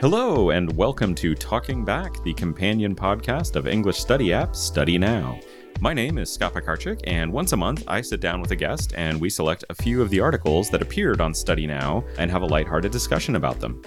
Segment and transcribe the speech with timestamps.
[0.00, 5.38] Hello, and welcome to Talking Back, the companion podcast of English study app Study Now.
[5.78, 8.94] My name is Scott Pakarchik, and once a month I sit down with a guest
[8.96, 12.40] and we select a few of the articles that appeared on Study Now and have
[12.40, 13.82] a lighthearted discussion about them.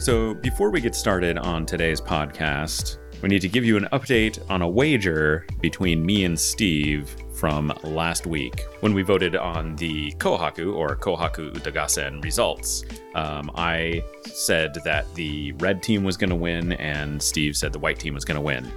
[0.00, 4.38] So, before we get started on today's podcast, we need to give you an update
[4.50, 10.12] on a wager between me and Steve from last week when we voted on the
[10.12, 12.84] Kohaku or Kohaku Uta Gassen results.
[13.14, 17.78] Um, I said that the red team was going to win, and Steve said the
[17.78, 18.70] white team was going to win.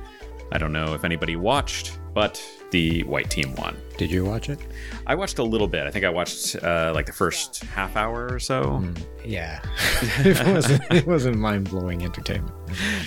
[0.52, 3.77] I don't know if anybody watched, but the white team won.
[3.97, 4.59] Did you watch it?
[5.07, 5.85] I watched a little bit.
[5.85, 8.63] I think I watched uh, like the first half hour or so.
[8.63, 9.61] Mm, yeah,
[10.19, 10.81] it wasn't.
[10.91, 12.53] It wasn't mind blowing entertainment.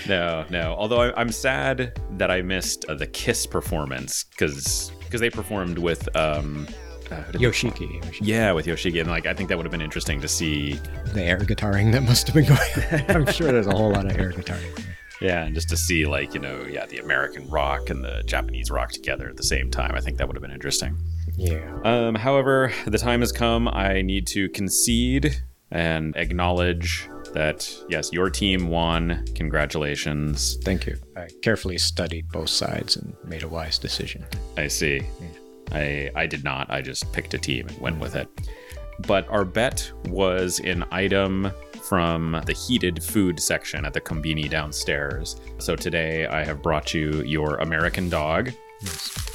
[0.09, 0.75] No, no.
[0.77, 5.79] Although I, am sad that I missed uh, the Kiss performance because because they performed
[5.79, 6.67] with um,
[7.11, 8.19] uh, Yoshiki, Yoshiki.
[8.20, 10.75] Yeah, with Yoshiki, and like I think that would have been interesting to see
[11.12, 13.06] the air guitaring that must have been going.
[13.09, 14.84] I'm sure there's a whole lot of air guitaring.
[15.23, 18.70] Yeah, and just to see like you know, yeah, the American rock and the Japanese
[18.70, 20.97] rock together at the same time, I think that would have been interesting.
[21.37, 21.81] Yeah.
[21.84, 23.69] Um, however, the time has come.
[23.69, 29.25] I need to concede and acknowledge that yes, your team won.
[29.34, 30.59] Congratulations.
[30.62, 30.97] Thank you.
[31.17, 34.27] I carefully studied both sides and made a wise decision.
[34.56, 35.03] I see.
[35.20, 35.28] Yeah.
[35.73, 36.70] I I did not.
[36.70, 38.28] I just picked a team and went with it.
[39.06, 41.50] But our bet was an item
[41.83, 45.41] from the heated food section at the Kombini downstairs.
[45.58, 48.52] So today I have brought you your American dog.
[48.80, 49.33] Yes.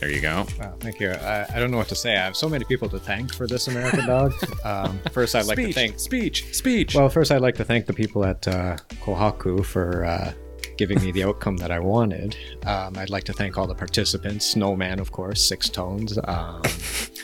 [0.00, 0.46] There you go.
[0.58, 1.10] Wow, thank you.
[1.10, 2.16] I, I, don't know what to say.
[2.16, 4.34] I have so many people to thank for this American dog.
[4.64, 6.94] Um, first, I'd like speech, to thank speech, speech.
[6.94, 10.32] Well, first, I'd like to thank the people at uh, Kohaku for uh,
[10.76, 12.36] giving me the outcome that I wanted.
[12.64, 14.46] Um, I'd like to thank all the participants.
[14.46, 16.18] Snowman, of course, SixTONES.
[16.28, 16.62] Um,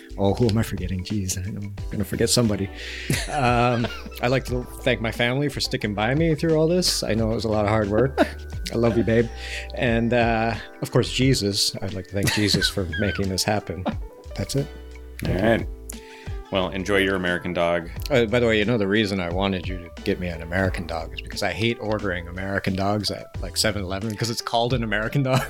[0.18, 1.04] oh, who am I forgetting?
[1.04, 2.68] Jeez, I am going to forget somebody.
[3.30, 3.86] Um,
[4.22, 7.02] I'd like to thank my family for sticking by me through all this.
[7.02, 8.26] I know it was a lot of hard work.
[8.72, 9.28] I love you, babe.
[9.74, 11.76] And uh, of course, Jesus.
[11.82, 13.84] I'd like to thank Jesus for making this happen.
[14.36, 14.66] That's it.
[15.26, 15.66] All right.
[16.52, 17.88] Well, enjoy your American dog.
[18.10, 20.42] Uh, by the way, you know the reason I wanted you to get me an
[20.42, 24.74] American dog is because I hate ordering American dogs at like 7-Eleven because it's called
[24.74, 25.46] an American dog.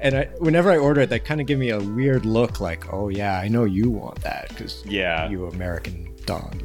[0.00, 2.92] and I, whenever I order it, they kind of give me a weird look like,
[2.92, 6.62] oh yeah, I know you want that because yeah, you American dog.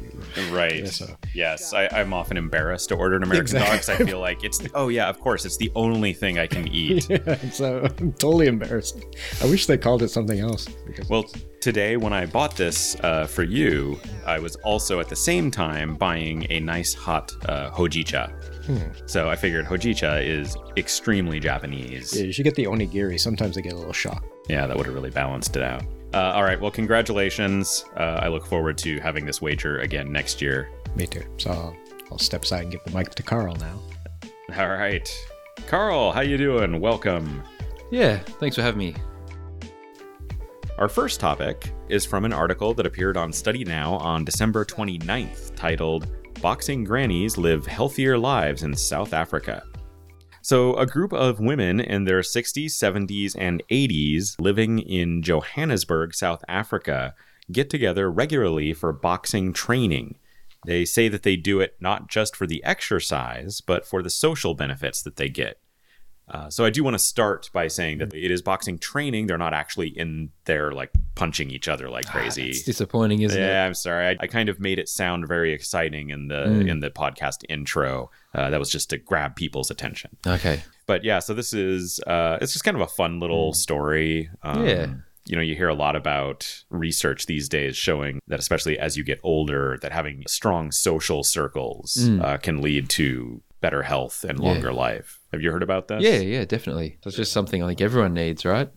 [0.50, 0.88] Right.
[0.88, 1.06] So.
[1.34, 3.70] Yes, I, am often embarrassed to order an American exactly.
[3.70, 6.46] dog because I feel like it's oh yeah, of course, it's the only thing I
[6.46, 7.08] can eat.
[7.08, 9.04] yeah, so I'm totally embarrassed.
[9.42, 10.66] I wish they called it something else.
[10.86, 11.24] Because well,
[11.60, 15.96] today when I bought this uh, for you, I was also at the same time
[15.96, 18.30] buying a nice hot uh, hojicha.
[18.66, 19.06] Hmm.
[19.06, 22.16] So I figured hojicha is extremely Japanese.
[22.16, 23.18] Yeah, you should get the onigiri.
[23.18, 24.26] Sometimes they get a little shocked.
[24.48, 25.82] Yeah, that would have really balanced it out.
[26.14, 26.60] Uh, all right.
[26.60, 27.84] Well, congratulations.
[27.96, 30.68] Uh, I look forward to having this wager again next year.
[30.94, 31.22] Me too.
[31.38, 31.76] So I'll,
[32.10, 33.80] I'll step aside and give the mic to Carl now.
[34.58, 35.10] All right,
[35.66, 36.78] Carl, how you doing?
[36.80, 37.42] Welcome.
[37.90, 38.94] Yeah, thanks for having me.
[40.76, 45.54] Our first topic is from an article that appeared on Study Now on December 29th,
[45.56, 46.08] titled
[46.42, 49.62] "Boxing Grannies Live Healthier Lives in South Africa."
[50.44, 56.44] So, a group of women in their 60s, 70s, and 80s living in Johannesburg, South
[56.48, 57.14] Africa,
[57.52, 60.16] get together regularly for boxing training.
[60.66, 64.54] They say that they do it not just for the exercise, but for the social
[64.54, 65.58] benefits that they get.
[66.28, 69.26] Uh, so I do want to start by saying that it is boxing training.
[69.26, 72.50] They're not actually in there like punching each other like ah, crazy.
[72.50, 73.50] it's disappointing, isn't yeah, it?
[73.50, 74.06] Yeah, I'm sorry.
[74.08, 76.68] I, I, kind of made it sound very exciting in the mm.
[76.68, 78.10] in the podcast intro.
[78.34, 80.16] Uh, that was just to grab people's attention.
[80.26, 80.62] Okay.
[80.86, 83.56] But yeah, so this is uh, it's just kind of a fun little mm.
[83.56, 84.30] story.
[84.42, 84.86] Um, yeah
[85.26, 89.04] you know you hear a lot about research these days showing that especially as you
[89.04, 92.22] get older that having strong social circles mm.
[92.24, 94.76] uh, can lead to better health and longer yeah.
[94.76, 95.20] life.
[95.32, 96.02] Have you heard about that?
[96.02, 96.98] Yeah, yeah, definitely.
[97.02, 98.68] That's just something I think everyone needs, right?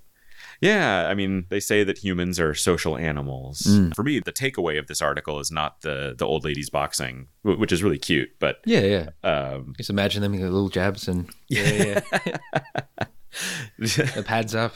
[0.62, 3.64] Yeah, I mean, they say that humans are social animals.
[3.64, 3.94] Mm.
[3.94, 7.74] For me, the takeaway of this article is not the the old ladies boxing, which
[7.74, 9.30] is really cute, but yeah, yeah.
[9.30, 13.08] Um, Just imagine them with little jabs and yeah, yeah.
[13.80, 14.76] the pads up.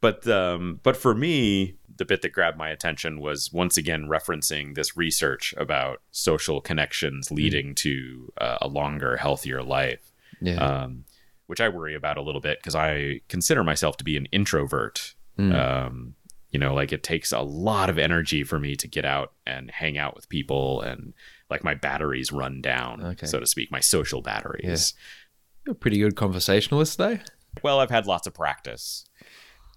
[0.00, 4.74] But um, but for me, the bit that grabbed my attention was once again referencing
[4.74, 7.34] this research about social connections hmm.
[7.34, 10.12] leading to uh, a longer, healthier life.
[10.40, 10.56] Yeah.
[10.56, 11.04] Um,
[11.46, 15.14] which I worry about a little bit because I consider myself to be an introvert.
[15.38, 15.54] Mm.
[15.54, 16.14] Um,
[16.50, 19.70] you know, like it takes a lot of energy for me to get out and
[19.70, 21.14] hang out with people and
[21.50, 23.26] like my batteries run down, okay.
[23.26, 24.94] so to speak, my social batteries.
[24.94, 25.64] Yeah.
[25.66, 27.18] You're a pretty good conversationalist, though.
[27.62, 29.04] Well, I've had lots of practice.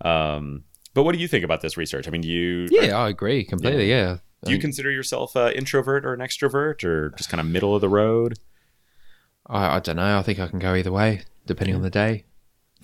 [0.02, 2.08] Um, but what do you think about this research?
[2.08, 3.90] I mean, do you yeah, are, I agree completely.
[3.90, 4.18] Yeah.
[4.44, 7.82] Do you consider yourself an introvert or an extrovert, or just kind of middle of
[7.82, 8.40] the road?
[9.46, 10.18] I, I don't know.
[10.18, 12.26] I think I can go either way, depending on the day.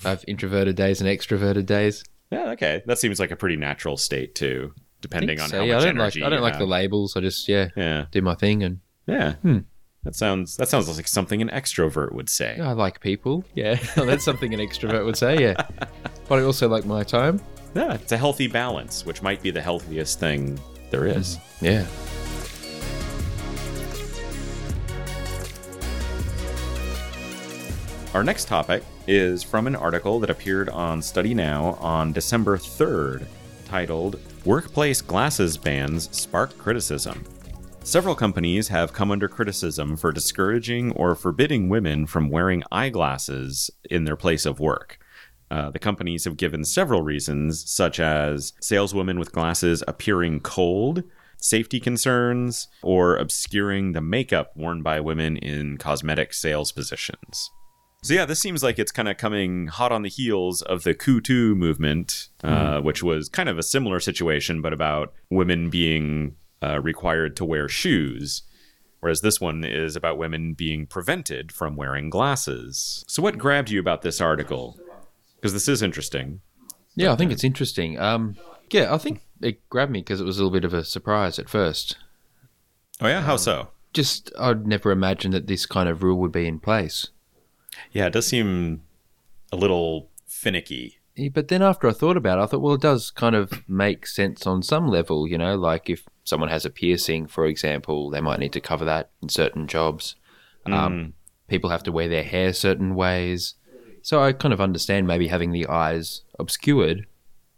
[0.06, 2.04] I have introverted days and extroverted days.
[2.32, 2.84] Yeah, okay.
[2.86, 5.86] That seems like a pretty natural state too, depending on so, how yeah, much I
[5.86, 7.16] don't like energy I don't like the labels.
[7.16, 9.34] I just yeah Yeah, do my thing and yeah.
[9.36, 9.60] Hmm.
[10.04, 12.60] That sounds that sounds like something an extrovert would say.
[12.60, 13.44] I like people.
[13.56, 15.42] Yeah, that's something an extrovert would say.
[15.42, 15.56] Yeah,
[16.30, 17.42] but I also like my time.
[17.78, 20.60] Yeah, it's a healthy balance, which might be the healthiest thing
[20.90, 21.20] there mm-hmm.
[21.20, 21.38] is.
[21.62, 21.86] Yeah.
[28.16, 33.28] Our next topic is from an article that appeared on Study Now on December 3rd,
[33.66, 37.24] titled Workplace Glasses Bans Spark Criticism.
[37.84, 44.06] Several companies have come under criticism for discouraging or forbidding women from wearing eyeglasses in
[44.06, 44.98] their place of work.
[45.50, 51.04] Uh, the companies have given several reasons, such as saleswomen with glasses appearing cold,
[51.38, 57.50] safety concerns, or obscuring the makeup worn by women in cosmetic sales positions.
[58.04, 60.94] So yeah, this seems like it's kind of coming hot on the heels of the
[60.94, 66.80] KuToo movement, uh, which was kind of a similar situation, but about women being uh,
[66.80, 68.44] required to wear shoes.
[69.00, 73.04] Whereas this one is about women being prevented from wearing glasses.
[73.08, 74.80] So, what grabbed you about this article?
[75.38, 76.42] Because this is interesting.
[76.96, 78.00] Yeah, I think it's interesting.
[78.00, 78.38] Um,
[78.72, 81.38] yeah, I think it grabbed me because it was a little bit of a surprise
[81.38, 81.98] at first.
[83.00, 83.70] Oh yeah, how so?
[83.94, 87.10] Just I'd never imagined that this kind of rule would be in place.
[87.92, 88.82] Yeah, it does seem
[89.52, 90.98] a little finicky.
[91.16, 93.68] Yeah, But then after I thought about it, I thought, well, it does kind of
[93.70, 98.10] make sense on some level, you know, like if someone has a piercing, for example,
[98.10, 100.16] they might need to cover that in certain jobs.
[100.66, 101.14] Um,
[101.48, 103.56] people have to wear their hair certain ways.
[104.08, 107.08] So I kind of understand maybe having the eyes obscured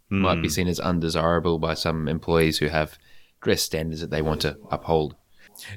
[0.08, 2.98] might be seen as undesirable by some employees who have
[3.40, 5.14] dress standards that they want to uphold.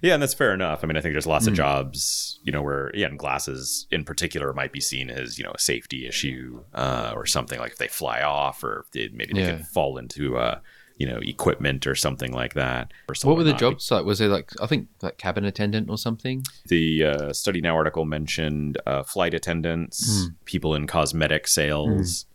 [0.01, 0.83] Yeah, and that's fair enough.
[0.83, 4.03] I mean, I think there's lots of jobs, you know, where yeah, and glasses in
[4.03, 7.77] particular might be seen as you know a safety issue uh, or something like if
[7.77, 9.57] they fly off or they, maybe they Yeah.
[9.57, 10.59] could fall into uh,
[11.03, 12.94] you know equipment or something like that.
[13.09, 14.05] Or What were the jobs like?
[14.05, 16.44] Was there like I think like cabin attendant or something?
[16.67, 22.25] The uh, Study Now article mentioned uh, flight attendants, people in cosmetic sales.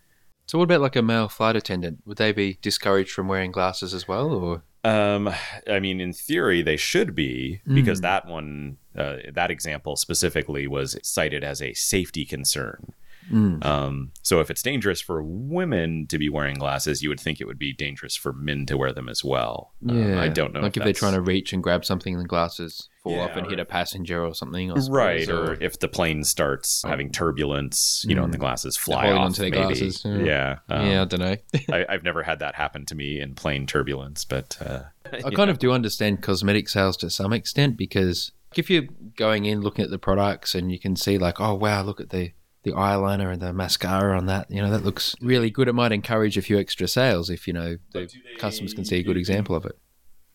[0.47, 2.03] So what about like a male flight attendant?
[2.05, 5.31] Would they be discouraged from wearing glasses as well, or Um,
[5.67, 10.99] I mean, in theory, they should be because that one, uh, that example specifically was
[11.03, 12.93] cited as a safety concern.
[13.31, 17.47] Um, so if it's dangerous for women to be wearing glasses, you would think it
[17.47, 19.73] would be dangerous for men to wear them as well.
[19.89, 20.61] Um, I don't know.
[20.61, 23.37] Like if, they're trying to reach and grab something and the glasses fall Yeah, off
[23.37, 27.11] and or hit a passenger or something, suppose, Right, or if the plane starts having
[27.11, 29.21] turbulence, you know, and the glasses fly off.
[29.21, 29.75] onto their maybe.
[29.79, 30.19] glasses, yeah.
[30.19, 31.37] Yeah, um, yeah, I don't know.
[31.73, 34.83] I, I've never had that happen to me in plane turbulence, but uh,
[35.13, 38.87] I kind of do understand cosmetic sales to some extent because if you're
[39.17, 42.11] going in looking at the products and you can see like, oh wow, look at
[42.11, 42.33] the
[42.65, 45.69] the eyeliner and the mascara on that, you know, that looks really good.
[45.69, 48.09] It might encourage a few extra sales if you know the
[48.39, 49.79] customers can see a good example of it.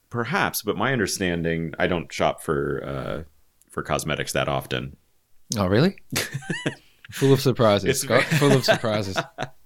[0.09, 0.61] perhaps.
[0.61, 3.23] But my understanding, I don't shop for uh,
[3.69, 4.95] for cosmetics that often.
[5.57, 5.97] Oh really?
[7.11, 8.23] Full of surprises, It's- Scott.
[8.39, 9.17] Full of surprises.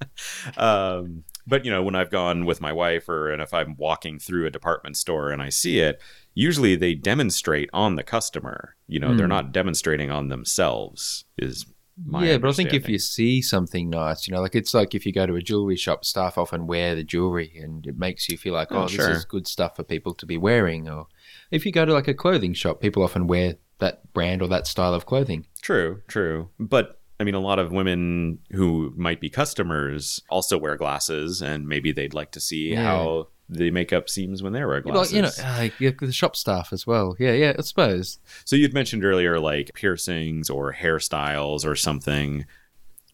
[0.57, 4.19] um, but you know, when I've gone with my wife, or and if I'm walking
[4.19, 6.01] through a department store and I see it,
[6.33, 8.75] usually they demonstrate on the customer.
[8.87, 11.25] You know, they're not demonstrating on themselves.
[11.37, 11.71] Is Hmm.
[12.19, 15.05] Yeah, but I think if you see something nice, you know, like it's like if
[15.05, 18.37] you go to a jewelry shop, staff often wear the jewelry and it makes you
[18.37, 19.07] feel like, Oh, oh, sure.
[19.07, 20.87] this is good stuff for people to be wearing.
[20.87, 21.07] Or
[21.51, 24.67] if you go to like a clothing shop, people often wear that brand or that
[24.67, 25.45] style of clothing.
[25.61, 26.49] True, true.
[26.59, 31.67] But I mean, a lot of women who might be customers also wear glasses, and
[31.67, 32.83] maybe they'd like to see Yeah.
[32.83, 35.13] how the makeup seems when they wear Like, glasses.
[35.13, 37.15] you know, uh, the shop staff as well.
[37.19, 38.19] Yeah, yeah, I suppose.
[38.45, 42.45] So you'd mentioned earlier like piercings or hairstyles or something,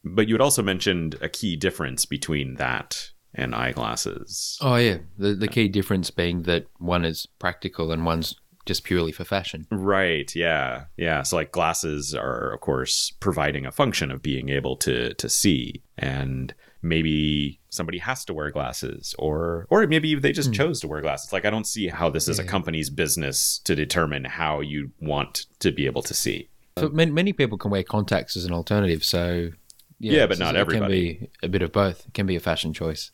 [0.03, 4.57] but you had also mentioned a key difference between that and eyeglasses.
[4.61, 4.97] Oh, yeah.
[5.17, 8.35] The, the key difference being that one is practical and one's
[8.65, 9.67] just purely for fashion.
[9.71, 10.85] Right, yeah.
[10.97, 15.29] Yeah, so like glasses are of course providing a function of being able to to
[15.29, 20.87] see and maybe somebody has to wear glasses or or maybe they just chose to
[20.87, 21.31] wear glasses.
[21.33, 25.45] Like I don't see how this is a company's business to determine how you want
[25.59, 26.49] to be able to see.
[26.77, 29.03] So many, many people can wear contacts as an alternative.
[29.03, 29.51] So
[29.99, 31.13] Yeah, but so not it everybody.
[31.15, 32.05] can be a bit of both.
[32.07, 33.11] It can be a fashion choice.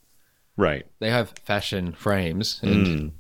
[0.58, 0.86] Right.
[1.00, 3.12] They have fashion frames, and Mm.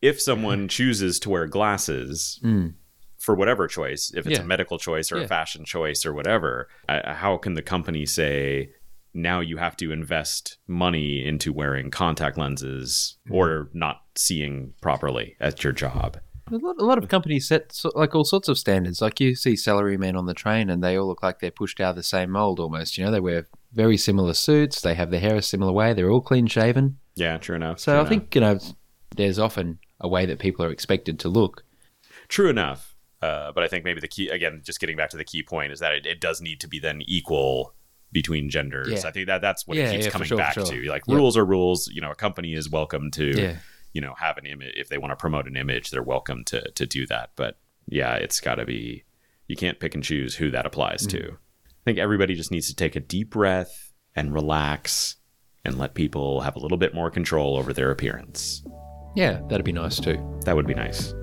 [0.00, 2.74] If someone chooses to wear glasses Mm.
[3.16, 4.44] for whatever choice, if it's Yeah.
[4.44, 5.24] a medical choice or Yeah.
[5.24, 8.70] a fashion choice or whatever, uh, how can the company say
[9.14, 15.62] now you have to invest money into wearing contact lenses or not seeing properly at
[15.64, 16.18] your job.
[16.50, 19.02] A lot, a lot of companies set so, like all sorts of standards.
[19.02, 21.90] Like you see salarymen on the train, and they all look like they're pushed out
[21.90, 22.96] of the same mold almost.
[22.96, 24.80] You know, they wear very similar suits.
[24.80, 25.92] They have their hair a similar way.
[25.92, 26.98] They're all clean shaven.
[27.16, 27.80] Yeah, true enough.
[27.80, 28.08] So true I enough.
[28.08, 28.58] think you know,
[29.16, 31.64] there's often a way that people are expected to look.
[32.28, 32.94] true enough.
[33.20, 35.72] Uh, but I think maybe the key again, just getting back to the key point,
[35.72, 37.74] is that it, it does need to be then equal
[38.12, 38.88] between genders.
[39.02, 39.08] Yeah.
[39.08, 40.82] I think that that's what Yeah, it keeps yeah, coming sure, back for to.
[40.88, 41.88] Like rules are rules.
[41.92, 43.56] You know, a company is welcome to
[43.92, 46.70] you know have an image if they want to promote an image, they're welcome to
[46.70, 47.30] to do that.
[47.36, 49.04] But yeah, it's got to be.
[49.46, 51.10] You can't pick and choose who that applies Mm.
[51.10, 51.28] to.
[51.66, 55.16] I think everybody just needs to take a deep breath and relax
[55.64, 58.62] and let people have a little bit more control over their appearance.
[59.16, 60.18] Yeah, that'd be nice too.
[60.44, 61.14] That would be nice.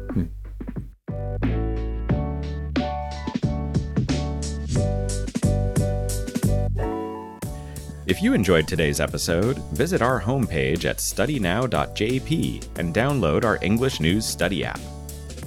[8.08, 14.28] If you enjoyed today's episode, visit our homepage at studynow.jp and download our English News
[14.28, 14.80] Study app.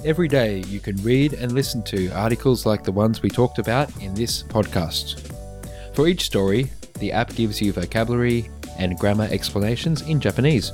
[0.03, 3.89] Every day you can read and listen to articles like the ones we talked about
[4.01, 5.33] in this podcast.
[5.95, 10.73] For each story, the app gives you vocabulary and grammar explanations in Japanese.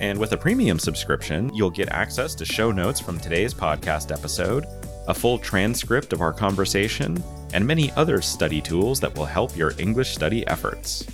[0.00, 4.64] And with a premium subscription, you'll get access to show notes from today's podcast episode,
[5.08, 9.72] a full transcript of our conversation, and many other study tools that will help your
[9.78, 11.06] English study efforts.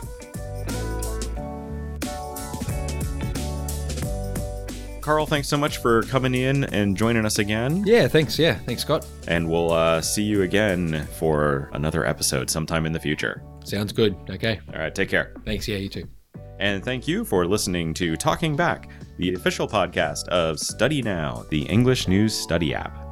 [5.08, 7.82] Carl, thanks so much for coming in and joining us again.
[7.86, 8.38] Yeah, thanks.
[8.38, 9.06] Yeah, thanks, Scott.
[9.26, 13.42] And we'll uh, see you again for another episode sometime in the future.
[13.64, 14.14] Sounds good.
[14.28, 14.60] Okay.
[14.74, 15.32] All right, take care.
[15.46, 15.66] Thanks.
[15.66, 16.06] Yeah, you too.
[16.58, 21.62] And thank you for listening to Talking Back, the official podcast of Study Now, the
[21.62, 23.07] English News Study app.